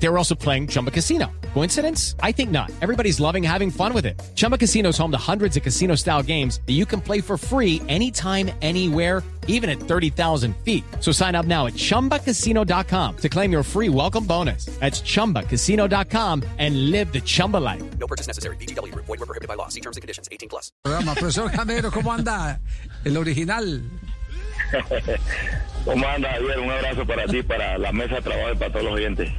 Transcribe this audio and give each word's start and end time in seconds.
They 0.00 0.08
were 0.08 0.18
also 0.18 0.34
playing 0.34 0.68
Chumba 0.68 0.90
Casino. 0.90 1.30
Coincidence? 1.54 2.14
I 2.22 2.32
think 2.32 2.50
not. 2.50 2.70
Everybody's 2.80 3.18
loving 3.18 3.42
having 3.42 3.70
fun 3.70 3.92
with 3.92 4.06
it. 4.06 4.20
Chumba 4.36 4.56
Casino 4.56 4.90
is 4.90 4.98
home 4.98 5.10
to 5.10 5.18
hundreds 5.18 5.56
of 5.56 5.62
casino 5.62 5.96
style 5.96 6.22
games 6.22 6.60
that 6.66 6.74
you 6.74 6.86
can 6.86 7.00
play 7.00 7.20
for 7.20 7.36
free 7.36 7.82
anytime, 7.88 8.50
anywhere, 8.62 9.24
even 9.48 9.68
at 9.68 9.80
30,000 9.80 10.54
feet. 10.58 10.84
So 11.00 11.10
sign 11.10 11.34
up 11.34 11.46
now 11.46 11.66
at 11.66 11.72
chumbacasino.com 11.74 13.16
to 13.16 13.28
claim 13.28 13.50
your 13.50 13.62
free 13.64 13.88
welcome 13.88 14.24
bonus. 14.24 14.66
That's 14.78 15.00
chumbacasino.com 15.00 16.44
and 16.58 16.90
live 16.92 17.12
the 17.12 17.20
Chumba 17.20 17.56
life. 17.56 17.82
No 17.98 18.06
purchase 18.06 18.28
necessary. 18.28 18.56
BGW. 18.56 18.94
Void 18.94 19.08
were 19.08 19.26
prohibited 19.26 19.48
by 19.48 19.54
law. 19.54 19.68
See 19.68 19.80
terms 19.80 19.96
and 19.96 20.02
conditions. 20.02 20.28
18 20.30 20.48
plus. 20.48 20.70
Programa. 20.84 21.14
Profesor 21.14 21.50
Camero, 21.50 21.90
¿cómo 21.90 22.12
anda? 22.12 22.60
El 23.04 23.16
original. 23.16 23.82
¿Cómo 25.84 26.06
anda, 26.06 26.32
Javier? 26.32 26.60
Un 26.60 26.70
abrazo 26.70 27.06
para 27.06 27.26
ti, 27.26 27.42
para 27.42 27.78
la 27.78 27.92
mesa 27.92 28.16
de 28.16 28.22
trabajo 28.22 28.52
y 28.52 28.56
para 28.56 28.70
todos 28.70 28.84
los 28.84 28.94
oyentes. 28.94 29.30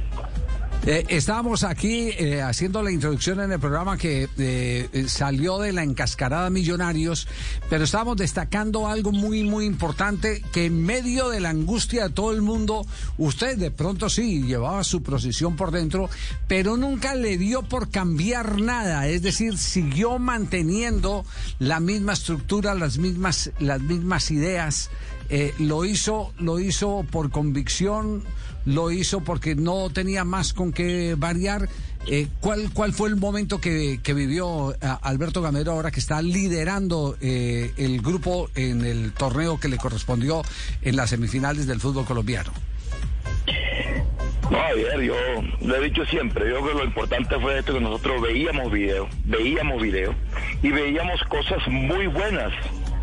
Eh, 0.86 1.04
estábamos 1.08 1.62
aquí 1.62 2.08
eh, 2.16 2.40
haciendo 2.40 2.82
la 2.82 2.90
introducción 2.90 3.38
en 3.40 3.52
el 3.52 3.60
programa 3.60 3.98
que 3.98 4.30
eh, 4.38 5.04
salió 5.08 5.58
de 5.58 5.74
la 5.74 5.82
encascarada 5.82 6.48
Millonarios, 6.48 7.28
pero 7.68 7.84
estábamos 7.84 8.16
destacando 8.16 8.86
algo 8.88 9.12
muy, 9.12 9.42
muy 9.42 9.66
importante, 9.66 10.42
que 10.52 10.64
en 10.64 10.82
medio 10.82 11.28
de 11.28 11.40
la 11.40 11.50
angustia 11.50 12.04
de 12.04 12.14
todo 12.14 12.32
el 12.32 12.40
mundo, 12.40 12.86
usted 13.18 13.58
de 13.58 13.70
pronto 13.70 14.08
sí 14.08 14.42
llevaba 14.42 14.82
su 14.82 15.02
procesión 15.02 15.54
por 15.54 15.70
dentro, 15.70 16.08
pero 16.48 16.78
nunca 16.78 17.14
le 17.14 17.36
dio 17.36 17.60
por 17.60 17.90
cambiar 17.90 18.58
nada, 18.58 19.06
es 19.06 19.20
decir, 19.20 19.58
siguió 19.58 20.18
manteniendo 20.18 21.26
la 21.58 21.78
misma 21.80 22.14
estructura, 22.14 22.74
las 22.74 22.96
mismas, 22.96 23.50
las 23.58 23.82
mismas 23.82 24.30
ideas. 24.30 24.88
Eh, 25.30 25.54
lo 25.58 25.84
hizo, 25.84 26.32
lo 26.38 26.58
hizo 26.58 27.06
por 27.10 27.30
convicción, 27.30 28.24
lo 28.66 28.90
hizo 28.90 29.20
porque 29.20 29.54
no 29.54 29.88
tenía 29.90 30.24
más 30.24 30.52
con 30.52 30.72
qué 30.72 31.14
variar. 31.16 31.68
Eh, 32.08 32.26
¿cuál, 32.40 32.70
¿Cuál 32.72 32.92
fue 32.92 33.08
el 33.10 33.16
momento 33.16 33.60
que, 33.60 34.00
que 34.02 34.12
vivió 34.12 34.74
a, 34.80 34.94
Alberto 34.94 35.40
Gamero 35.40 35.72
ahora 35.72 35.90
que 35.90 36.00
está 36.00 36.20
liderando 36.20 37.16
eh, 37.20 37.72
el 37.76 38.00
grupo 38.00 38.50
en 38.54 38.84
el 38.84 39.12
torneo 39.12 39.60
que 39.60 39.68
le 39.68 39.76
correspondió 39.76 40.42
en 40.82 40.96
las 40.96 41.10
semifinales 41.10 41.66
del 41.66 41.78
fútbol 41.78 42.06
colombiano? 42.06 42.50
No, 44.50 44.58
Javier, 44.58 45.00
yo 45.02 45.14
lo 45.60 45.76
he 45.76 45.84
dicho 45.88 46.04
siempre, 46.06 46.50
yo 46.50 46.60
creo 46.60 46.72
que 46.72 46.78
lo 46.78 46.84
importante 46.84 47.38
fue 47.38 47.60
esto 47.60 47.74
que 47.74 47.80
nosotros 47.80 48.20
veíamos 48.20 48.72
video, 48.72 49.08
veíamos 49.24 49.80
video 49.80 50.12
y 50.60 50.70
veíamos 50.70 51.22
cosas 51.28 51.60
muy 51.68 52.08
buenas 52.08 52.52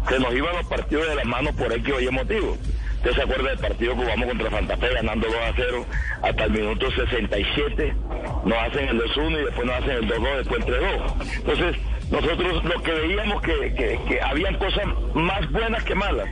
que 0.08 0.20
nos 0.20 0.34
iban 0.34 0.56
los 0.56 0.68
partidos 0.68 1.08
de 1.08 1.16
la 1.16 1.24
mano 1.26 1.52
por 1.54 1.72
X 1.72 1.94
o 1.94 2.00
Y 2.00 2.10
motivo. 2.10 2.58
Usted 2.98 3.12
se 3.14 3.22
acuerda 3.22 3.50
del 3.50 3.60
partido 3.60 3.94
que 3.94 4.02
jugamos 4.04 4.28
contra 4.28 4.50
Santa 4.50 4.78
Fe 4.78 4.94
ganando 4.94 5.28
2 5.28 5.36
a 5.36 5.54
0 5.56 5.86
hasta 6.24 6.44
el 6.46 6.52
minuto 6.52 6.92
67, 6.92 7.96
nos 8.44 8.58
hacen 8.58 8.90
el 8.90 9.02
2-1 9.02 9.32
y 9.32 9.46
después 9.46 9.68
nos 9.68 9.76
hacen 9.76 9.92
el 9.92 10.08
2-2 10.10 10.38
después 10.38 10.60
entre 10.62 10.78
2. 10.78 11.14
Entonces, 11.38 11.76
nosotros 12.10 12.64
lo 12.64 12.82
que 12.82 12.92
veíamos 12.92 13.42
que, 13.42 13.74
que, 13.76 14.00
que 14.08 14.22
habían 14.22 14.56
cosas 14.58 14.86
más 15.14 15.52
buenas 15.52 15.84
que 15.84 15.94
malas. 15.94 16.28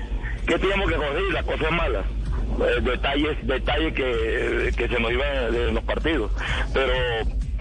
que 0.47 0.57
teníamos 0.57 0.89
que 0.89 0.95
corregir? 0.95 1.33
Las 1.33 1.45
cosas 1.45 1.71
malas. 1.71 2.05
Eh, 2.59 2.81
detalles, 2.81 3.37
detalles 3.45 3.93
que, 3.93 4.71
que 4.75 4.87
se 4.87 4.99
nos 4.99 5.11
iban 5.11 5.51
de 5.51 5.71
los 5.71 5.83
partidos. 5.83 6.31
Pero 6.73 6.93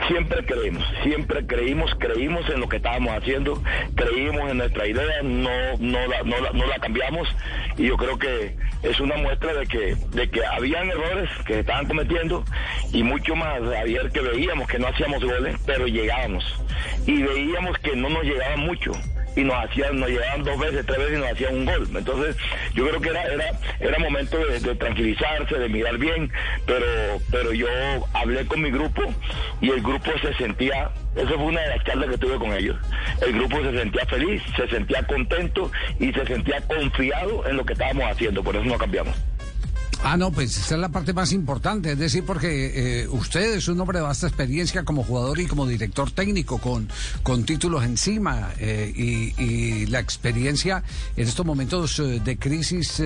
siempre 0.09 0.45
creímos, 0.45 0.85
siempre 1.03 1.47
creímos, 1.47 1.95
creímos 1.99 2.49
en 2.51 2.61
lo 2.61 2.69
que 2.69 2.77
estábamos 2.77 3.17
haciendo, 3.17 3.63
creímos 3.95 4.51
en 4.51 4.59
nuestra 4.59 4.87
idea, 4.87 5.23
no, 5.23 5.51
no, 5.79 6.07
la, 6.07 6.23
no, 6.23 6.41
la, 6.41 6.51
no 6.53 6.67
la 6.67 6.79
cambiamos. 6.79 7.29
Y 7.77 7.87
yo 7.87 7.97
creo 7.97 8.19
que 8.19 8.57
es 8.83 9.01
una 9.01 9.17
muestra 9.17 9.55
de 9.55 9.67
que, 9.67 9.97
de 10.11 10.31
que 10.31 10.45
habían 10.45 10.91
errores 10.91 11.31
que 11.47 11.55
se 11.55 11.61
estaban 11.61 11.87
cometiendo 11.87 12.45
y 12.93 13.03
mucho 13.03 13.35
más 13.35 13.61
ayer 13.63 14.11
que 14.11 14.21
veíamos 14.21 14.69
que 14.69 14.79
no 14.79 14.89
hacíamos 14.89 15.25
goles, 15.25 15.57
pero 15.67 15.87
llegábamos. 15.87 16.45
Y 17.07 17.23
veíamos 17.23 17.79
que 17.79 17.97
no 17.97 18.09
nos 18.09 18.23
llegaban 18.25 18.61
mucho 18.61 18.93
y 19.37 19.45
nos 19.45 19.57
hacían, 19.65 19.99
nos 19.99 20.09
llegaban 20.09 20.45
dos 20.45 20.59
veces, 20.59 20.87
tres 20.87 20.99
veces 20.99 21.19
y 21.19 21.21
nos 21.21 21.33
hacían 21.33 21.55
un 21.55 21.65
gol. 21.65 21.89
Entonces, 21.95 22.37
yo 22.75 22.89
creo 22.89 23.01
que 23.01 23.09
era, 23.09 23.23
era, 23.25 23.45
era 23.81 23.99
momento 23.99 24.39
de, 24.39 24.61
de, 24.61 24.75
tranquilizarse, 24.75 25.59
de 25.59 25.69
mirar 25.69 25.99
bien, 25.99 26.31
pero, 26.67 26.87
pero 27.31 27.53
yo 27.53 27.69
hablé 28.13 28.47
con 28.47 28.63
mi 28.63 28.71
grupo 28.71 29.03
y 29.61 29.71
el 29.71 29.83
grupo 29.83 30.11
se 30.21 30.35
sentía, 30.35 30.91
esa 31.17 31.29
fue 31.29 31.45
una 31.45 31.61
de 31.61 31.69
las 31.69 31.85
charlas 31.85 32.11
que 32.11 32.19
tuve 32.19 32.39
con 32.39 32.53
ellos. 32.53 32.77
El 33.21 33.33
grupo 33.33 33.61
se 33.63 33.79
sentía 33.79 34.07
feliz, 34.07 34.43
se 34.57 34.69
sentía 34.69 35.03
contento 35.03 35.71
y 35.99 36.13
se 36.13 36.27
sentía 36.27 36.61
confiado 36.63 37.47
en 37.49 37.57
lo 37.57 37.65
que 37.65 37.73
estábamos 37.73 38.05
haciendo, 38.11 38.43
por 38.43 38.57
eso 38.57 38.65
no 38.65 38.79
cambiamos. 38.79 39.34
Ah, 40.07 40.19
no, 40.19 40.31
pues 40.31 40.59
esa 40.59 40.75
es 40.75 40.81
la 40.83 40.91
parte 40.91 41.15
más 41.15 41.33
importante, 41.33 41.93
es 41.93 41.99
decir, 41.99 42.25
porque 42.27 43.05
eh, 43.05 43.09
usted 43.09 43.55
es 43.55 43.69
un 43.69 43.81
hombre 43.81 44.01
de 44.01 44.05
vasta 44.05 44.27
experiencia 44.27 44.85
como 44.85 45.03
jugador 45.03 45.41
y 45.41 45.47
como 45.47 45.67
director 45.67 46.11
técnico, 46.11 46.59
con, 46.59 46.91
con 47.23 47.45
títulos 47.45 47.85
encima, 47.85 48.53
eh, 48.59 48.93
y, 48.95 49.87
la 49.87 50.01
experiencia 50.01 50.83
en 51.17 51.27
estos 51.27 51.47
momentos 51.47 51.99
eh, 52.01 52.21
de 52.23 52.37
crisis 52.37 53.03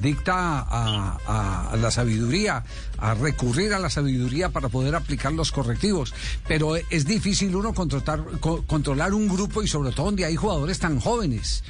dicta 0.00 0.64
a, 0.68 1.76
la 1.76 1.90
sabiduría, 1.90 2.62
a 2.98 3.14
recurrir 3.14 3.74
a 3.74 3.80
la 3.80 3.90
sabiduría 3.90 4.50
para 4.50 4.68
poder 4.68 4.94
aplicar 4.94 5.32
los 5.32 5.50
correctivos. 5.50 6.14
Pero 6.46 6.76
es 6.76 7.06
difícil 7.06 7.56
uno 7.56 7.74
controlar, 7.74 8.22
co 8.38 8.62
controlar 8.62 9.14
un 9.14 9.26
grupo 9.26 9.64
y 9.64 9.68
sobre 9.68 9.90
todo 9.90 10.06
donde 10.06 10.24
hay 10.24 10.36
jugadores 10.36 10.78
tan 10.78 11.00
jóvenes. 11.00 11.64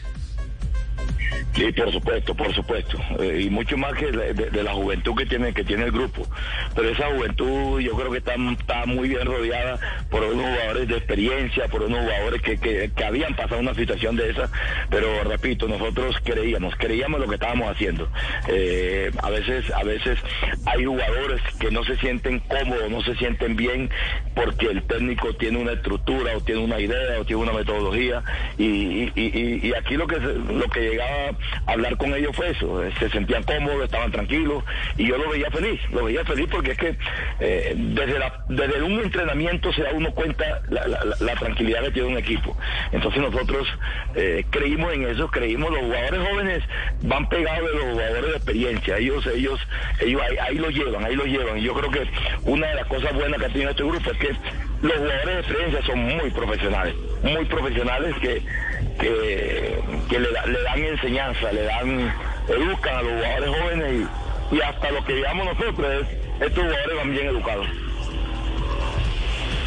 Sí, 1.56 1.72
por 1.72 1.90
supuesto, 1.90 2.34
por 2.34 2.54
supuesto. 2.54 2.98
Eh, 3.18 3.44
y 3.44 3.50
mucho 3.50 3.78
más 3.78 3.94
que 3.94 4.12
de, 4.12 4.62
la 4.62 4.74
juventud 4.74 5.14
que 5.16 5.24
tiene, 5.24 5.54
que 5.54 5.64
tiene 5.64 5.84
el 5.84 5.90
grupo. 5.92 6.26
Pero 6.74 6.90
esa 6.90 7.06
juventud 7.06 7.80
yo 7.80 7.92
creo 7.92 8.10
que 8.10 8.18
está, 8.18 8.34
está 8.34 8.84
muy 8.84 9.08
bien 9.08 9.24
rodeada 9.24 9.78
por 10.10 10.22
unos 10.22 10.44
jugadores 10.44 10.86
de 10.86 10.96
experiencia, 10.96 11.66
por 11.68 11.82
unos 11.84 12.00
jugadores 12.00 12.42
que, 12.42 12.58
que, 12.58 12.90
que, 12.94 13.04
habían 13.04 13.34
pasado 13.34 13.60
una 13.60 13.72
situación 13.72 14.16
de 14.16 14.30
esa. 14.30 14.50
Pero 14.90 15.24
repito, 15.24 15.66
nosotros 15.66 16.16
creíamos, 16.22 16.76
creíamos 16.76 17.20
lo 17.20 17.26
que 17.26 17.36
estábamos 17.36 17.70
haciendo. 17.70 18.06
Eh, 18.48 19.10
a 19.22 19.30
veces, 19.30 19.70
a 19.70 19.82
veces 19.82 20.18
hay 20.66 20.84
jugadores 20.84 21.40
que 21.58 21.70
no 21.70 21.84
se 21.84 21.96
sienten 21.96 22.40
cómodos, 22.40 22.90
no 22.90 23.00
se 23.00 23.14
sienten 23.16 23.56
bien 23.56 23.88
porque 24.34 24.66
el 24.66 24.82
técnico 24.82 25.32
tiene 25.36 25.56
una 25.56 25.72
estructura 25.72 26.36
o 26.36 26.40
tiene 26.42 26.60
una 26.60 26.78
idea 26.78 27.18
o 27.18 27.24
tiene 27.24 27.42
una 27.42 27.52
metodología. 27.52 28.22
Y, 28.58 28.64
y, 28.66 29.12
y, 29.14 29.68
y 29.68 29.74
aquí 29.74 29.96
lo 29.96 30.06
que, 30.06 30.18
lo 30.18 30.68
que 30.68 30.80
llegaba 30.80 31.30
hablar 31.66 31.96
con 31.96 32.14
ellos 32.14 32.34
fue 32.34 32.50
eso, 32.50 32.82
se 32.98 33.10
sentían 33.10 33.42
cómodos, 33.42 33.84
estaban 33.84 34.10
tranquilos 34.10 34.64
y 34.96 35.06
yo 35.06 35.16
lo 35.18 35.30
veía 35.30 35.50
feliz, 35.50 35.80
lo 35.92 36.04
veía 36.04 36.24
feliz 36.24 36.46
porque 36.50 36.72
es 36.72 36.78
que 36.78 36.98
eh, 37.40 37.74
desde, 37.76 38.18
la, 38.18 38.44
desde 38.48 38.82
un 38.82 39.00
entrenamiento 39.00 39.72
se 39.72 39.82
da 39.82 39.90
uno 39.92 40.10
cuenta 40.12 40.60
la, 40.68 40.86
la, 40.86 41.00
la, 41.20 41.34
tranquilidad 41.34 41.82
que 41.82 41.90
tiene 41.90 42.08
un 42.08 42.18
equipo. 42.18 42.56
Entonces 42.92 43.20
nosotros 43.20 43.66
eh, 44.14 44.44
creímos 44.50 44.92
en 44.94 45.08
eso, 45.08 45.28
creímos, 45.28 45.70
los 45.70 45.80
jugadores 45.80 46.28
jóvenes 46.28 46.62
van 47.02 47.28
pegados 47.28 47.70
de 47.70 47.76
los 47.76 47.92
jugadores 47.92 48.30
de 48.30 48.36
experiencia, 48.36 48.98
ellos, 48.98 49.26
ellos, 49.26 49.60
ellos 50.00 50.22
ahí, 50.22 50.36
ahí 50.38 50.54
lo 50.56 50.70
llevan, 50.70 51.04
ahí 51.04 51.14
lo 51.14 51.24
llevan. 51.24 51.58
Y 51.58 51.62
yo 51.62 51.74
creo 51.74 51.90
que 51.90 52.08
una 52.44 52.66
de 52.68 52.74
las 52.74 52.86
cosas 52.86 53.12
buenas 53.14 53.38
que 53.38 53.46
ha 53.46 53.50
tenido 53.50 53.70
este 53.70 53.82
grupo 53.82 54.10
es 54.10 54.18
que 54.18 54.36
los 54.82 54.96
jugadores 54.96 55.26
de 55.26 55.40
experiencia 55.40 55.82
son 55.86 55.98
muy 55.98 56.30
profesionales, 56.30 56.94
muy 57.22 57.44
profesionales 57.46 58.14
que, 58.20 58.42
que, 58.98 59.82
le, 60.10 60.20
le, 60.20 60.62
dan 60.62 60.78
enseñanza, 60.78 61.52
le 61.52 61.62
dan, 61.62 62.14
educan 62.48 62.96
a 62.96 63.02
los 63.02 63.12
jugadores 63.12 63.50
jóvenes 63.60 64.08
y, 64.52 64.56
y 64.56 64.60
hasta 64.60 64.90
lo 64.90 65.04
que 65.04 65.14
digamos 65.14 65.46
nosotros 65.46 65.86
es, 65.92 66.46
estos 66.46 66.64
jugadores 66.64 66.96
van 66.96 67.10
bien 67.10 67.26
educados. 67.26 67.66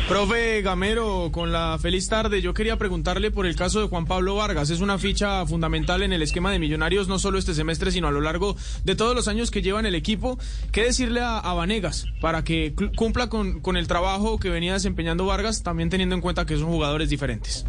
Profe 0.10 0.64
Gamero, 0.64 1.30
con 1.32 1.52
la 1.52 1.78
feliz 1.80 2.10
tarde, 2.10 2.42
yo 2.42 2.56
quería 2.56 2.78
preguntarle 2.78 3.30
por 3.30 3.46
el 3.46 3.56
caso 3.56 3.80
de 3.80 3.88
Juan 3.88 4.08
Pablo 4.08 4.34
Vargas. 4.34 4.72
Es 4.72 4.82
una 4.82 4.98
ficha 4.98 5.46
fundamental 5.46 6.02
en 6.02 6.14
el 6.14 6.24
esquema 6.24 6.52
de 6.52 6.58
Millonarios, 6.58 7.08
no 7.08 7.20
solo 7.20 7.38
este 7.38 7.54
semestre, 7.54 7.92
sino 7.92 8.08
a 8.08 8.12
lo 8.12 8.20
largo 8.20 8.56
de 8.84 8.96
todos 8.96 9.14
los 9.14 9.28
años 9.28 9.52
que 9.52 9.62
lleva 9.62 9.80
en 9.80 9.86
el 9.86 9.94
equipo. 9.94 10.40
¿Qué 10.72 10.84
decirle 10.84 11.22
a, 11.22 11.38
a 11.38 11.54
Vanegas 11.54 12.08
para 12.22 12.44
que 12.44 12.74
cumpla 12.96 13.30
con, 13.30 13.60
con, 13.60 13.78
el 13.78 13.88
trabajo 13.88 14.40
que 14.40 14.50
venía 14.50 14.74
desempeñando 14.74 15.28
Vargas, 15.28 15.62
también 15.62 15.92
teniendo 15.92 16.16
en 16.16 16.22
cuenta 16.22 16.48
que 16.48 16.58
son 16.58 16.70
jugadores 16.70 17.12
diferentes? 17.12 17.68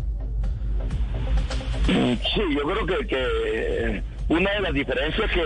Sí, 1.91 2.43
yo 2.55 2.63
creo 2.63 2.87
que, 2.87 3.07
que 3.07 4.03
una 4.29 4.51
de 4.53 4.61
las 4.61 4.73
diferencias 4.73 5.29
que 5.33 5.43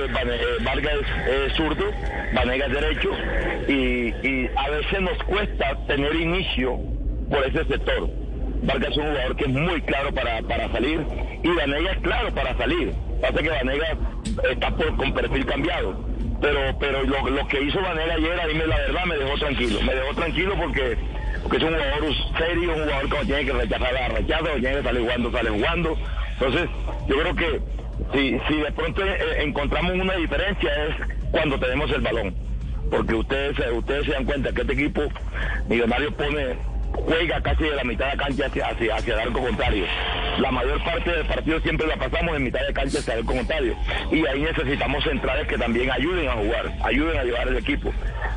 Vargas 0.62 0.94
es, 0.94 1.32
es 1.32 1.52
zurdo, 1.54 1.84
Vanegas 2.34 2.70
derecho, 2.70 3.10
y, 3.66 3.72
y, 4.26 4.50
a 4.54 4.68
veces 4.68 5.00
nos 5.00 5.16
cuesta 5.22 5.74
tener 5.86 6.14
inicio 6.14 6.78
por 7.30 7.46
ese 7.46 7.64
sector. 7.64 8.10
Vargas 8.62 8.90
es 8.90 8.96
un 8.98 9.06
jugador 9.06 9.36
que 9.36 9.44
es 9.44 9.50
muy 9.50 9.80
claro 9.82 10.12
para, 10.12 10.42
para 10.42 10.70
salir, 10.70 11.00
y 11.42 11.48
Vanegas 11.48 11.96
es 11.96 12.02
claro 12.02 12.34
para 12.34 12.56
salir. 12.58 12.92
Pasa 13.22 13.42
que 13.42 13.48
Vanegas 13.48 13.96
está 14.50 14.70
por, 14.76 14.96
con 14.96 15.14
perfil 15.14 15.46
cambiado. 15.46 16.04
Pero, 16.42 16.60
pero 16.78 17.02
lo, 17.04 17.48
que 17.48 17.62
hizo 17.62 17.80
Vanegas 17.80 18.18
ayer, 18.18 18.38
a 18.38 18.46
mí 18.46 18.54
me, 18.54 18.66
la 18.66 18.76
verdad 18.76 19.04
me 19.06 19.16
dejó 19.16 19.38
tranquilo. 19.38 19.80
Me 19.80 19.94
dejó 19.94 20.14
tranquilo 20.14 20.54
porque, 20.58 20.98
porque 21.42 21.56
que 21.58 21.64
es 21.64 21.72
un 21.72 21.78
jugador 21.78 22.14
serio, 22.36 22.74
un 22.74 22.82
jugador 22.82 23.08
que 23.08 23.26
tiene 23.26 23.44
que 23.46 23.52
rechazar 23.52 23.92
la 23.94 24.08
rechaza, 24.08 24.44
tiene 24.60 24.76
que 24.76 24.82
salir 24.82 25.02
jugando, 25.02 25.32
sale 25.32 25.48
jugando. 25.50 25.98
Entonces, 26.34 26.68
yo 27.06 27.18
creo 27.18 27.34
que 27.34 27.60
si, 28.12 28.38
si 28.48 28.60
de 28.60 28.72
pronto 28.72 29.04
eh, 29.04 29.42
encontramos 29.42 29.92
una 29.92 30.14
diferencia 30.14 30.70
es 30.86 30.96
cuando 31.30 31.58
tenemos 31.58 31.90
el 31.90 32.00
balón. 32.00 32.34
Porque 32.90 33.14
ustedes, 33.14 33.56
ustedes 33.72 34.06
se 34.06 34.12
dan 34.12 34.24
cuenta 34.24 34.52
que 34.52 34.60
este 34.60 34.72
equipo 34.74 35.02
Millonario 35.68 36.14
pone 36.14 36.56
juega 36.92 37.40
casi 37.40 37.64
de 37.64 37.76
la 37.76 37.84
mitad 37.84 38.10
de 38.12 38.16
cancha 38.16 38.46
hacia, 38.46 38.66
hacia, 38.68 38.96
hacia 38.96 39.14
el 39.14 39.20
arco 39.20 39.40
contrario. 39.40 39.84
La 40.38 40.50
mayor 40.50 40.82
parte 40.84 41.10
del 41.10 41.26
partido 41.26 41.60
siempre 41.60 41.86
la 41.86 41.96
pasamos 41.96 42.36
en 42.36 42.44
mitad 42.44 42.60
de 42.66 42.72
cancha 42.72 42.98
hacia 42.98 43.14
el 43.14 43.24
contrario. 43.24 43.76
Y 44.10 44.26
ahí 44.26 44.42
necesitamos 44.42 45.04
centrales 45.04 45.46
que 45.46 45.58
también 45.58 45.90
ayuden 45.90 46.28
a 46.28 46.32
jugar, 46.32 46.72
ayuden 46.82 47.18
a 47.18 47.24
llevar 47.24 47.48
el 47.48 47.56
equipo. 47.56 47.92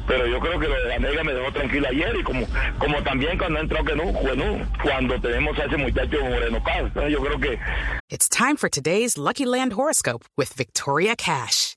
Pero 0.07 0.27
yo 0.27 0.39
creo 0.39 0.59
que 0.59 0.67
lo 0.67 0.75
de 0.75 0.89
la 0.89 0.99
Mega 0.99 1.23
me 1.23 1.33
dejó 1.33 1.51
tranquilo 1.51 1.87
ayer 1.89 2.15
y 2.15 2.23
como, 2.23 2.45
como 2.77 3.01
también 3.03 3.37
cuando 3.37 3.57
que 3.67 3.95
no, 3.95 4.03
bueno, 4.13 4.67
cuando 4.83 5.19
tenemos 5.21 5.57
a 5.59 5.65
ese 5.65 5.77
muchacho 5.77 6.23
Moreno 6.23 6.63
Paz. 6.63 6.91
Yo 7.09 7.19
creo 7.19 7.39
que... 7.39 7.59
It's 8.09 8.29
time 8.29 8.55
for 8.57 8.69
today's 8.69 9.17
Lucky 9.17 9.45
Land 9.45 9.73
horoscope 9.73 10.25
with 10.37 10.53
Victoria 10.55 11.15
Cash. 11.15 11.76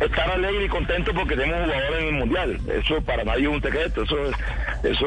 estar 0.00 0.30
alegre 0.30 0.64
y 0.64 0.68
contento 0.68 1.12
porque 1.14 1.36
tenemos 1.36 1.64
jugadores 1.64 2.02
en 2.02 2.08
el 2.08 2.14
mundial. 2.14 2.60
Eso 2.68 3.00
para 3.02 3.24
nadie 3.24 3.42
es 3.42 3.48
un 3.48 3.62
secreto. 3.62 4.02
Eso, 4.02 4.16
eso, 4.82 5.06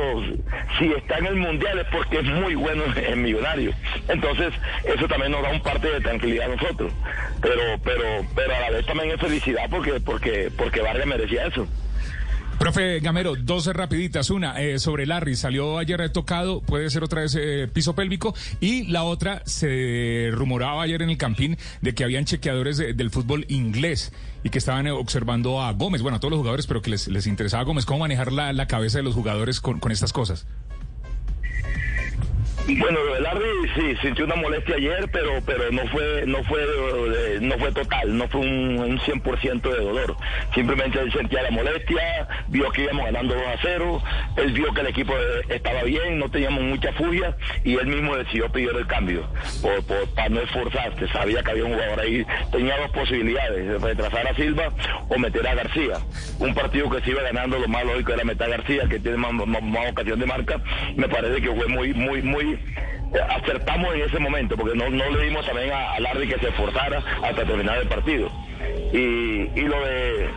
si 0.78 0.92
está 0.94 1.18
en 1.18 1.28
el 1.28 1.36
mundial 1.36 1.80
es 1.80 1.88
porque 1.92 2.20
es 2.20 2.26
muy 2.26 2.56
bueno 2.56 2.84
en 2.96 3.22
millonario. 3.22 3.72
Entonces, 4.08 4.54
eso 4.84 5.08
también 5.08 5.32
nos 5.32 5.44
da 5.44 5.50
un 5.50 5.62
parte 5.62 5.90
de 5.90 6.02
tranquilidad 6.02 6.52
a 6.52 6.56
nosotros. 6.56 6.92
Pero, 7.42 7.62
pero, 7.84 8.04
pero 8.36 8.56
a 8.56 8.60
la 8.60 8.70
vez 8.72 8.86
también 8.86 9.12
es 9.12 9.20
felicidad 9.20 9.64
porque, 9.70 10.00
porque, 10.00 10.52
porque 10.56 10.82
Vargas 10.82 11.06
merecía 11.06 11.46
eso. 11.48 11.68
Profe 12.60 13.00
Gamero, 13.00 13.36
dos 13.38 13.68
rapiditas. 13.68 14.30
Una, 14.30 14.60
eh, 14.62 14.80
sobre 14.80 15.06
Larry, 15.06 15.38
salió 15.38 15.78
ayer 15.78 16.10
tocado, 16.10 16.60
puede 16.60 16.90
ser 16.90 17.06
otra 17.06 17.22
vez 17.22 17.34
eh, 17.40 17.70
piso 17.72 17.96
pélvico. 17.96 18.36
Y 18.60 18.84
la 18.88 19.04
otra, 19.04 19.42
se 19.46 20.30
rumoraba 20.34 20.84
ayer 20.84 21.02
en 21.02 21.10
el 21.10 21.18
Campín 21.18 21.58
de 21.80 21.96
que 21.96 22.04
habían 22.04 22.26
chequeadores 22.26 22.78
del 22.78 23.10
fútbol 23.12 23.46
inglés 23.48 24.12
y 24.44 24.50
que 24.50 24.58
estaban 24.58 24.88
eh, 24.88 24.92
observando 24.92 25.62
a 25.62 25.72
Gómez, 25.72 26.02
bueno, 26.02 26.18
a 26.18 26.20
todos 26.20 26.32
los 26.32 26.40
jugadores, 26.40 26.68
pero 26.68 26.82
que 26.82 26.90
les, 26.90 27.08
les 27.08 27.28
interesaba 27.28 27.62
a 27.62 27.66
Gómez. 27.66 27.86
¿Cómo 27.86 28.00
manejar 28.02 28.34
la, 28.34 28.52
la 28.52 28.68
cabeza 28.68 28.98
de 28.98 29.06
los 29.06 29.16
jugadores 29.16 29.62
con, 29.62 29.80
con 29.80 29.94
estas 29.94 30.12
cosas? 30.12 30.46
Bueno, 32.78 33.00
Larry 33.20 33.70
sí 33.76 33.96
sintió 34.02 34.26
una 34.26 34.36
molestia 34.36 34.76
ayer, 34.76 35.10
pero 35.12 35.42
pero 35.46 35.72
no 35.72 35.88
fue 35.88 36.24
no 36.28 36.44
fue 36.44 36.62
eh, 36.62 37.40
no 37.42 37.58
fue 37.58 37.72
total, 37.72 38.16
no 38.16 38.28
fue 38.28 38.42
un, 38.42 38.80
un 38.80 39.00
100% 39.00 39.62
de 39.62 39.84
dolor. 39.84 40.16
Simplemente 40.54 41.00
sentía 41.12 41.42
la 41.42 41.52
molestia, 41.52 42.28
vio 42.50 42.70
que 42.72 42.84
íbamos 42.84 43.06
ganando 43.06 43.36
2 43.36 43.44
a 43.44 43.58
0, 43.62 44.04
él 44.38 44.52
vio 44.54 44.74
que 44.74 44.82
el 44.82 44.88
equipo 44.88 45.14
eh, 45.14 45.42
estaba 45.50 45.84
bien, 45.84 46.20
no 46.20 46.30
teníamos 46.30 46.62
mucha 46.64 46.92
furia 46.94 47.36
y 47.64 47.76
él 47.76 47.88
mismo 47.88 48.16
decidió 48.16 48.50
pedir 48.52 48.72
el 48.76 48.88
cambio 48.88 49.28
por, 49.62 50.10
para 50.14 50.30
no 50.30 50.42
esforzarse. 50.42 51.08
Sabía 51.10 51.44
que 51.44 51.52
había 51.52 51.66
un 51.66 51.74
jugador 51.74 52.00
ahí, 52.00 52.26
tenía 52.52 52.78
dos 52.78 52.92
posibilidades, 52.92 53.68
de 53.68 53.78
retrasar 53.78 54.28
a 54.28 54.36
Silva 54.36 54.70
o 55.08 55.18
meter 55.18 55.48
a 55.48 55.56
García. 55.56 55.98
Un 56.40 56.54
partido 56.54 56.90
que 56.90 57.02
se 57.02 57.12
iba 57.12 57.22
ganando, 57.22 57.60
lo 57.60 57.68
más 57.68 57.86
lógico 57.86 58.14
era 58.14 58.24
meter 58.24 58.48
a 58.48 58.58
García, 58.58 58.84
que 58.90 59.00
tiene 59.00 59.18
más, 59.18 59.32
ocasión 59.92 60.20
de 60.20 60.26
marca. 60.26 60.62
Me 60.96 61.08
parece 61.08 61.42
que 61.42 61.54
fue 61.54 61.68
muy, 61.68 61.94
muy, 61.94 62.22
muy 62.22 62.60
acertamos 63.36 63.96
en 63.96 64.02
ese 64.02 64.20
momento, 64.20 64.56
porque 64.56 64.78
no, 64.78 64.90
no 64.90 65.10
le 65.10 65.26
dimos 65.26 65.46
también 65.46 65.72
a, 65.72 65.94
a 65.94 66.00
Larry 66.00 66.28
que 66.28 66.40
se 66.40 66.50
esforzara 66.50 67.04
hasta 67.24 67.44
terminar 67.44 67.80
el 67.80 67.88
partido. 67.88 68.30
Y, 68.94 69.50
y 69.56 69.62
lo 69.62 69.80
de 69.84 70.30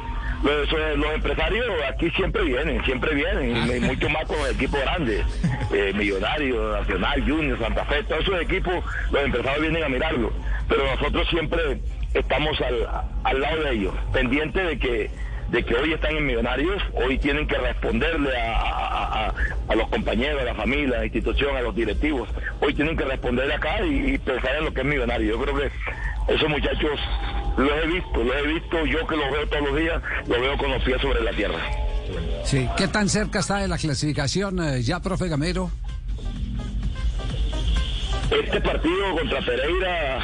lo 0.42 0.56
de 0.56 0.64
eso, 0.64 0.76
los 0.96 1.14
empresarios 1.14 1.66
aquí 1.88 2.10
siempre 2.10 2.42
vienen, 2.42 2.84
siempre 2.84 3.14
vienen, 3.14 3.76
y 3.76 3.80
mucho 3.80 4.08
más 4.08 4.24
con 4.24 4.38
el 4.40 4.54
equipo 4.54 4.76
grande, 4.78 5.24
eh, 5.72 5.92
Millonario, 5.94 6.72
Nacional, 6.72 7.22
Junior, 7.22 7.58
Santa 7.58 7.84
Fe, 7.84 8.02
todos 8.04 8.22
esos 8.22 8.40
equipos, 8.40 8.84
los 9.10 9.24
empresarios 9.24 9.62
vienen 9.62 9.84
a 9.84 9.88
mirarlo, 9.88 10.32
pero 10.68 10.84
nosotros 10.84 11.28
siempre 11.28 11.80
estamos 12.14 12.60
al, 12.60 13.04
al 13.24 13.40
lado 13.40 13.62
de 13.62 13.72
ellos, 13.72 13.94
pendientes 14.12 14.66
de 14.66 14.78
que 14.78 15.10
de 15.52 15.62
que 15.62 15.74
hoy 15.74 15.92
están 15.92 16.16
en 16.16 16.24
Millonarios, 16.24 16.82
hoy 16.94 17.18
tienen 17.18 17.46
que 17.46 17.58
responderle 17.58 18.34
a, 18.38 18.56
a, 18.56 19.26
a, 19.26 19.34
a, 19.68 19.74
los 19.74 19.86
compañeros, 19.88 20.40
a 20.40 20.44
la 20.44 20.54
familia, 20.54 20.96
a 20.96 21.00
la 21.00 21.04
institución, 21.04 21.54
a 21.54 21.60
los 21.60 21.74
directivos. 21.76 22.26
Hoy 22.60 22.72
tienen 22.72 22.96
que 22.96 23.04
responderle 23.04 23.52
acá 23.52 23.84
y, 23.84 24.14
y, 24.14 24.18
pensar 24.18 24.56
en 24.56 24.64
lo 24.64 24.72
que 24.72 24.80
es 24.80 24.86
Millonario. 24.86 25.36
Yo 25.36 25.42
creo 25.42 25.54
que 25.54 26.34
esos 26.34 26.48
muchachos 26.48 26.98
los 27.56 27.70
he 27.70 27.86
visto, 27.86 28.24
los 28.24 28.36
he 28.36 28.46
visto, 28.46 28.86
yo 28.86 29.06
que 29.06 29.16
los 29.16 29.30
veo 29.30 29.48
todos 29.48 29.70
los 29.70 29.76
días, 29.76 30.02
los 30.26 30.40
veo 30.40 30.58
con 30.58 30.70
los 30.70 30.82
pies 30.82 31.00
sobre 31.00 31.22
la 31.22 31.32
tierra. 31.32 31.58
Sí, 32.44 32.68
¿qué 32.76 32.88
tan 32.88 33.08
cerca 33.08 33.40
está 33.40 33.58
de 33.58 33.68
la 33.68 33.78
clasificación 33.78 34.62
eh, 34.62 34.82
ya, 34.82 35.00
profe 35.00 35.28
Gamero? 35.28 35.70
Este 38.30 38.60
partido 38.62 39.14
contra 39.14 39.40
Pereira 39.42 40.18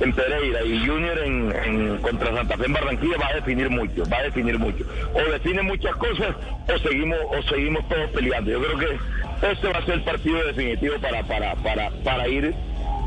en 0.00 0.12
Pereira 0.14 0.64
y 0.64 0.86
Junior 0.86 1.18
en, 1.18 1.54
en, 1.64 1.98
contra 1.98 2.34
Santa 2.34 2.56
Fe 2.56 2.64
en 2.64 2.72
Barranquilla 2.72 3.18
va 3.18 3.28
a 3.28 3.34
definir 3.34 3.68
mucho, 3.68 4.02
va 4.10 4.16
a 4.16 4.22
definir 4.22 4.58
mucho. 4.58 4.84
O 5.14 5.30
define 5.30 5.60
muchas 5.62 5.94
cosas 5.96 6.34
o 6.74 6.78
seguimos 6.78 7.18
o 7.30 7.42
seguimos 7.50 7.86
todos 7.88 8.10
peleando. 8.10 8.50
Yo 8.50 8.62
creo 8.62 8.78
que 8.78 9.50
este 9.52 9.68
va 9.68 9.78
a 9.78 9.84
ser 9.84 9.94
el 9.94 10.02
partido 10.04 10.42
definitivo 10.46 10.94
para 11.00 11.22
para 11.24 11.54
para 11.56 11.90
para 12.02 12.28
ir 12.28 12.54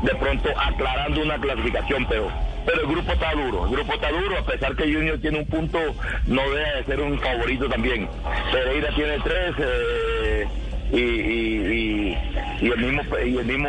de 0.04 0.14
pronto 0.20 0.48
aclarando 0.56 1.22
una 1.22 1.38
clasificación, 1.40 2.06
pero 2.08 2.30
pero 2.64 2.80
el 2.80 2.86
grupo 2.86 3.12
está 3.12 3.32
duro, 3.32 3.66
el 3.66 3.72
grupo 3.72 3.94
está 3.94 4.10
duro, 4.10 4.38
a 4.38 4.44
pesar 4.44 4.76
que 4.76 4.92
Junior 4.92 5.18
tiene 5.20 5.38
un 5.40 5.46
punto, 5.46 5.78
no 6.26 6.50
deja 6.50 6.76
de 6.76 6.84
ser 6.84 7.00
un 7.00 7.18
favorito 7.18 7.68
también. 7.68 8.08
Pereira 8.52 8.94
tiene 8.94 9.18
tres 9.20 9.54
eh, 9.58 10.48
y, 10.92 12.66
el 12.66 12.78
mismo 12.78 13.02
y 13.18 13.36
el 13.36 13.44
mismo 13.44 13.68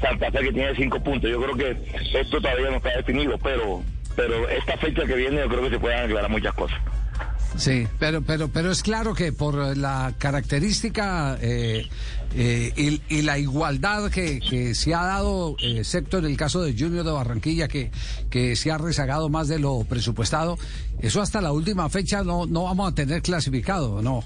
Santa 0.00 0.30
Fe 0.30 0.38
que 0.40 0.52
tiene 0.52 0.74
cinco 0.74 1.02
puntos. 1.02 1.30
Yo 1.30 1.40
creo 1.42 1.56
que 1.56 1.76
esto 2.18 2.40
todavía 2.40 2.70
no 2.70 2.76
está 2.76 2.90
definido, 2.96 3.38
pero 3.38 3.82
pero 4.16 4.48
esta 4.48 4.76
fecha 4.76 5.06
que 5.06 5.14
viene 5.14 5.38
yo 5.38 5.48
creo 5.48 5.62
que 5.62 5.70
se 5.70 5.78
pueden 5.78 6.04
aclarar 6.04 6.30
muchas 6.30 6.54
cosas. 6.54 6.78
Sí, 7.60 7.86
pero 7.98 8.22
pero 8.22 8.48
pero 8.48 8.70
es 8.70 8.82
claro 8.82 9.12
que 9.12 9.34
por 9.34 9.76
la 9.76 10.14
característica 10.16 11.36
eh, 11.42 11.86
eh, 12.34 12.72
y, 12.74 13.14
y, 13.14 13.20
la 13.20 13.38
igualdad 13.38 14.10
que, 14.10 14.40
que 14.40 14.74
se 14.74 14.94
ha 14.94 15.04
dado, 15.04 15.56
excepto 15.60 16.16
en 16.16 16.24
el 16.24 16.38
caso 16.38 16.62
de 16.62 16.72
Junior 16.72 17.04
de 17.04 17.10
Barranquilla, 17.12 17.68
que, 17.68 17.90
que 18.30 18.56
se 18.56 18.70
ha 18.70 18.78
rezagado 18.78 19.28
más 19.28 19.46
de 19.48 19.58
lo 19.58 19.84
presupuestado, 19.84 20.56
eso 21.00 21.20
hasta 21.20 21.42
la 21.42 21.52
última 21.52 21.90
fecha 21.90 22.24
no, 22.24 22.46
no 22.46 22.62
vamos 22.62 22.92
a 22.92 22.94
tener 22.94 23.20
clasificado, 23.20 24.00
¿no? 24.00 24.24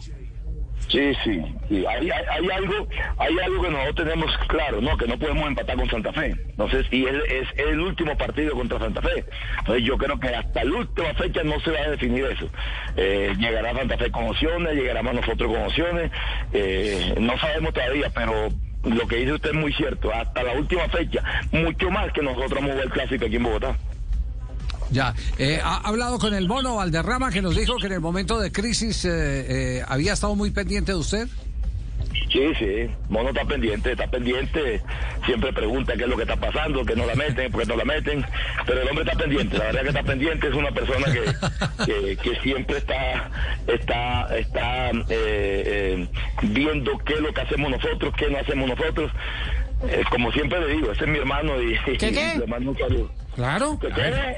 Sí, 0.89 1.13
sí, 1.25 1.43
sí. 1.69 1.85
Hay, 1.87 2.11
hay, 2.11 2.25
hay, 2.29 2.51
algo, 2.51 2.89
hay 3.19 3.39
algo 3.39 3.63
que 3.63 3.71
nosotros 3.71 4.09
tenemos 4.09 4.39
claro, 4.49 4.81
¿no? 4.81 4.97
Que 4.97 5.07
no 5.07 5.19
podemos 5.19 5.47
empatar 5.49 5.77
con 5.77 5.91
Santa 5.91 6.13
Fe. 6.13 6.37
Entonces, 6.51 6.87
y 6.91 7.07
él 7.07 7.23
es 7.29 7.49
el 7.57 7.81
último 7.81 8.17
partido 8.17 8.55
contra 8.55 8.79
Santa 8.79 9.03
Fe. 9.03 9.25
Entonces, 9.59 9.85
yo 9.85 9.97
creo 9.97 10.21
que 10.21 10.29
hasta 10.29 10.65
la 10.65 10.77
última 10.77 11.15
fecha 11.15 11.43
no 11.43 11.59
se 11.61 11.71
va 11.71 11.79
a 11.81 11.91
definir 11.91 12.25
eso. 12.27 12.49
Eh, 12.97 13.35
llegará 13.39 13.75
Santa 13.75 13.97
Fe 13.97 14.11
con 14.11 14.29
opciones, 14.29 14.75
llegaremos 14.75 15.15
nosotros 15.15 15.53
con 15.53 15.63
opciones. 15.63 16.11
Eh, 16.53 17.15
no 17.19 17.39
sabemos 17.39 17.73
todavía, 17.73 18.11
pero 18.15 18.49
lo 18.85 19.09
que 19.09 19.17
dice 19.17 19.33
usted 19.33 19.51
es 19.51 19.57
muy 19.57 19.73
cierto. 19.73 20.13
Hasta 20.13 20.43
la 20.43 20.53
última 20.53 20.89
fecha, 20.89 21.23
mucho 21.51 21.91
más 21.91 22.13
que 22.13 22.23
nosotros 22.23 22.51
vamos 22.51 22.71
a 22.71 22.73
jugar 22.73 22.87
el 22.87 22.93
clásico 22.93 23.27
aquí 23.27 23.37
en 23.37 23.43
Bogotá. 23.43 23.77
Ya, 24.95 25.13
eh, 25.39 25.59
ha 25.61 25.79
hablado 25.79 26.21
con 26.21 26.35
el 26.35 26.47
mono 26.47 26.77
Valderrama 26.77 27.33
que 27.33 27.43
nos 27.43 27.57
dijo 27.57 27.79
que 27.79 27.89
en 27.89 27.95
el 27.95 28.01
momento 28.01 28.39
de 28.39 28.53
crisis 28.53 29.05
eh, 29.05 29.11
eh, 29.11 29.85
había 29.89 30.13
estado 30.13 30.37
muy 30.37 30.53
pendiente 30.53 30.93
de 30.93 30.99
usted. 30.99 31.29
Sí, 32.31 32.53
sí, 32.57 32.89
Mono 33.09 33.31
está 33.31 33.45
pendiente, 33.45 33.91
está 33.91 34.07
pendiente, 34.07 34.81
siempre 35.27 35.53
pregunta 35.53 35.95
qué 35.97 36.05
es 36.05 36.09
lo 36.09 36.17
que 36.17 36.23
está 36.23 36.37
pasando, 36.37 36.85
que 36.85 36.95
no 36.95 37.07
la 37.07 37.17
meten, 37.17 37.51
por 37.51 37.63
qué 37.63 37.67
no 37.67 37.77
la 37.77 37.85
meten, 37.85 38.25
pero 38.67 38.83
el 38.83 38.89
hombre 38.89 39.05
está 39.05 39.19
pendiente, 39.19 39.59
la 39.59 39.65
verdad 39.65 39.83
que 39.83 39.89
está 39.89 40.03
pendiente, 40.05 40.49
es 40.49 40.55
una 40.55 40.71
persona 40.71 41.07
que, 41.13 41.85
que, 41.85 42.17
que 42.17 42.41
siempre 42.41 42.79
está, 42.79 43.31
está, 43.67 44.37
está 44.39 44.91
eh, 45.09 46.09
viendo 46.43 46.97
qué 46.99 47.15
es 47.15 47.21
lo 47.21 47.35
que 47.35 47.41
hacemos 47.41 47.71
nosotros, 47.71 48.15
qué 48.17 48.31
no 48.31 48.39
hacemos 48.39 48.69
nosotros. 48.69 49.11
como 50.11 50.31
siempre 50.31 50.61
le 50.61 50.75
digo, 50.75 50.93
ese 50.93 51.05
es 51.05 51.11
mi 51.11 51.19
hermano 51.19 51.61
y, 51.61 51.77
¿Qué, 51.85 51.97
qué? 52.13 52.33
y 52.37 52.39
le 52.39 52.47
mando 52.47 52.71
un 52.71 52.79
saludo. 52.79 53.24
Claro, 53.35 53.79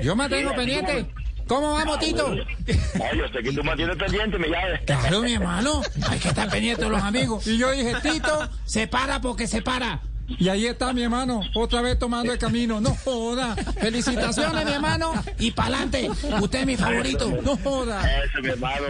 yo 0.03 0.17
me 0.17 0.29
tengo 0.29 0.55
pendiente. 0.55 1.07
¿Cómo 1.47 1.75
vamos, 1.75 2.01
Tito? 2.01 2.33
Ay, 2.33 3.19
yo 3.19 3.29
sé 3.29 3.41
que 3.41 3.53
tú 3.53 3.63
mantienes 3.63 3.97
pendiente, 3.97 4.37
me 4.37 4.49
llaves. 4.49 4.81
Claro, 4.85 5.21
mi 5.21 5.35
hermano. 5.35 5.81
Hay 6.09 6.19
que 6.19 6.29
estar 6.29 6.51
pendiente 6.51 6.83
de 6.83 6.91
los 6.91 7.03
amigos. 7.03 7.47
Y 7.47 7.57
yo 7.57 7.71
dije, 7.71 7.95
Tito, 8.03 8.49
se 8.65 8.89
para 8.89 9.21
porque 9.21 9.47
se 9.47 9.63
para. 9.63 10.01
Y 10.29 10.49
ahí 10.49 10.67
está 10.67 10.93
mi 10.93 11.03
hermano, 11.03 11.41
otra 11.55 11.81
vez 11.83 11.99
tomando 11.99 12.33
el 12.33 12.39
camino. 12.39 12.81
No 12.81 12.95
joda. 13.05 13.55
Felicitaciones, 13.81 14.65
mi 14.65 14.73
hermano. 14.73 15.13
Y 15.39 15.51
pa'lante. 15.53 16.11
Usted 16.41 16.61
es 16.61 16.67
mi 16.67 16.77
favorito. 16.77 17.33
No 17.45 17.57
joda. 17.59 18.03
Eso, 18.25 18.41
mi 18.43 18.49
hermano. 18.49 18.87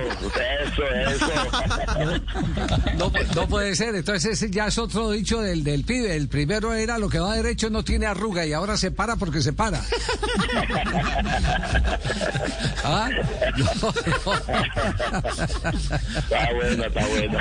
Eso, 0.64 0.82
eso. 1.10 1.26
No, 2.98 3.12
no 3.34 3.46
puede 3.48 3.74
ser. 3.76 3.94
Entonces 3.94 4.32
ese 4.42 4.50
ya 4.50 4.66
es 4.68 4.78
otro 4.78 5.10
dicho 5.10 5.40
del, 5.40 5.62
del 5.62 5.84
pibe. 5.84 6.16
El 6.16 6.28
primero 6.28 6.72
era 6.74 6.98
lo 6.98 7.08
que 7.08 7.18
va 7.18 7.34
derecho 7.34 7.68
no 7.70 7.82
tiene 7.84 8.06
arruga 8.06 8.44
y 8.46 8.52
ahora 8.52 8.76
se 8.76 8.90
para 8.90 9.16
porque 9.16 9.40
se 9.42 9.52
para. 9.52 9.80
¿Ah? 12.84 13.08
No, 13.56 13.66
Está 16.16 16.52
bueno, 16.54 16.84
está 16.84 17.06
bueno. 17.06 17.38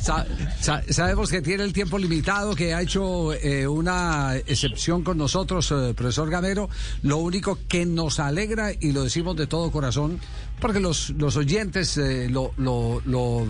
Sa- 0.00 0.26
sa- 0.60 0.82
sabemos 0.90 1.30
que 1.30 1.40
tiene 1.42 1.64
el 1.64 1.72
tiempo 1.72 1.98
limitado, 1.98 2.54
que 2.54 2.74
ha 2.74 2.82
hecho 2.82 3.03
eh, 3.32 3.66
una 3.66 4.36
excepción 4.36 5.02
con 5.02 5.18
nosotros, 5.18 5.70
eh, 5.72 5.94
profesor 5.94 6.30
Gamero. 6.30 6.68
Lo 7.02 7.18
único 7.18 7.58
que 7.68 7.84
nos 7.86 8.20
alegra, 8.20 8.72
y 8.72 8.92
lo 8.92 9.04
decimos 9.04 9.36
de 9.36 9.46
todo 9.46 9.70
corazón, 9.70 10.18
porque 10.60 10.80
los, 10.80 11.10
los 11.10 11.36
oyentes 11.36 11.96
eh, 11.98 12.28
lo, 12.30 12.52
lo- 12.56 13.00
lo, 13.04 13.46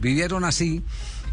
vivieron 0.00 0.44
así, 0.44 0.82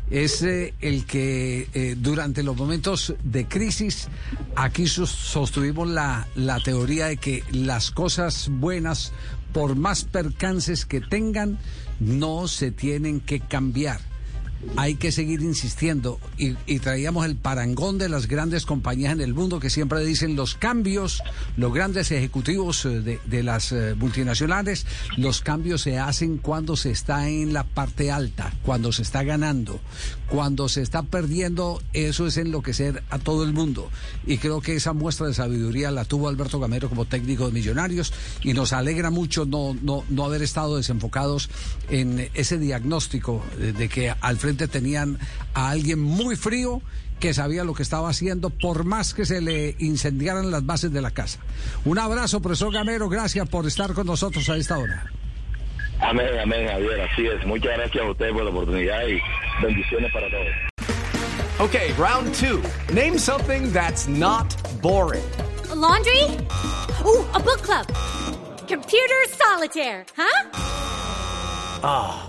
es 0.09 0.41
el 0.41 1.05
que 1.05 1.95
durante 1.99 2.41
los 2.41 2.55
momentos 2.57 3.13
de 3.23 3.47
crisis 3.47 4.07
aquí 4.55 4.87
sos- 4.87 5.09
sostuvimos 5.11 5.87
la, 5.87 6.27
la 6.35 6.59
teoría 6.59 7.05
de 7.07 7.17
que 7.17 7.43
las 7.51 7.91
cosas 7.91 8.49
buenas, 8.49 9.11
por 9.53 9.75
más 9.75 10.05
percances 10.05 10.85
que 10.85 10.99
tengan, 11.01 11.59
no 11.99 12.47
se 12.47 12.71
tienen 12.71 13.19
que 13.19 13.39
cambiar 13.39 13.99
hay 14.75 14.95
que 14.95 15.11
seguir 15.11 15.41
insistiendo. 15.41 16.19
Y, 16.37 16.53
traíamos 16.79 17.25
el 17.25 17.35
parangón 17.35 17.97
de 17.97 18.09
las 18.09 18.27
grandes 18.27 18.65
compañías 18.65 19.13
en 19.13 19.21
el 19.21 19.33
mundo 19.33 19.59
que 19.59 19.69
siempre 19.69 20.03
dicen 20.05 20.35
los 20.35 20.55
cambios, 20.55 21.21
los 21.57 21.73
grandes 21.73 22.11
ejecutivos 22.11 22.85
eh, 22.85 23.19
de, 23.23 23.43
las 23.43 23.71
eh, 23.71 23.95
multinacionales, 23.95 24.85
los 25.17 25.41
cambios 25.41 25.81
se 25.81 25.99
hacen 25.99 26.37
cuando 26.37 26.77
se 26.77 26.91
está 26.91 27.27
en 27.27 27.53
la 27.53 27.63
parte 27.65 28.11
alta, 28.11 28.53
cuando 28.63 28.91
se 28.91 29.01
está 29.01 29.23
ganando, 29.23 29.79
cuando 30.29 30.69
se 30.69 30.81
está 30.81 31.03
perdiendo, 31.03 31.81
eso 31.93 32.27
es 32.27 32.37
enloquecer 32.37 33.03
a 33.09 33.19
todo 33.19 33.43
el 33.43 33.53
mundo. 33.53 33.89
Y 34.25 34.37
creo 34.37 34.61
que 34.61 34.75
esa 34.75 34.93
muestra 34.93 35.27
de 35.27 35.33
sabiduría 35.33 35.91
la 35.91 36.05
tuvo 36.05 36.29
Alberto 36.29 36.59
Gamero 36.59 36.89
como 36.89 37.05
técnico 37.05 37.47
de 37.47 37.51
Millonarios. 37.51 38.13
Y 38.41 38.53
nos 38.53 38.73
alegra 38.73 39.09
mucho 39.09 39.45
no, 39.45 39.75
no, 39.81 40.03
no 40.09 40.25
haber 40.25 40.41
estado 40.41 40.77
desenfocados 40.77 41.49
en 41.89 42.29
ese 42.33 42.57
diagnóstico 42.57 43.43
de 43.57 43.89
que 43.89 44.13
al 44.21 44.37
frente 44.49 44.67
tenían 44.67 45.19
a 45.53 45.69
alguien 45.69 45.99
muy 45.99 46.35
frío 46.35 46.81
que 47.19 47.33
sabía 47.33 47.63
lo 47.63 47.75
que 47.75 47.83
estaba 47.83 48.09
haciendo 48.09 48.49
por 48.49 48.83
más 48.83 49.13
que 49.13 49.25
se 49.25 49.41
le 49.41 49.75
incendiaran 49.77 50.49
las 50.49 50.65
bases 50.65 50.91
de 50.91 51.01
la 51.01 51.11
casa. 51.11 51.39
Un 51.85 51.99
abrazo, 51.99 52.41
profesor 52.41 52.73
Gamero, 52.73 53.09
gracias 53.09 53.47
por 53.47 53.67
estar 53.67 53.93
con 53.93 54.07
nosotros 54.07 54.49
a 54.49 54.55
esta 54.55 54.77
hora. 54.77 55.05
Amén, 55.99 56.29
amén, 56.41 56.67
Javier. 56.67 57.01
Así 57.01 57.27
es. 57.27 57.45
Muchas 57.45 57.77
gracias 57.77 58.03
a 58.03 58.09
ustedes 58.09 58.33
por 58.33 58.43
la 58.43 58.49
oportunidad 58.49 59.05
y 59.05 59.19
bendiciones 59.61 60.11
para 60.13 60.29
todos. 60.29 60.47
Okay, 61.59 61.91
round 61.97 62.33
two. 62.33 62.61
Name 62.93 63.19
something 63.19 63.71
that's 63.73 64.07
not 64.07 64.55
boring. 64.81 65.23
A 65.69 65.75
laundry? 65.75 66.23
Ooh, 67.05 67.25
a 67.33 67.39
book 67.39 67.61
club. 67.61 67.85
Computer 68.65 69.27
solitaire, 69.37 70.05
huh? 70.15 72.28